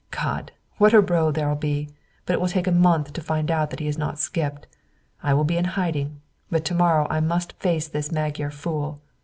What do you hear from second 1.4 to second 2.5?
be; but it will